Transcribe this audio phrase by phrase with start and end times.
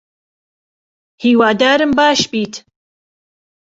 [1.23, 2.53] هیوادارم باش بیت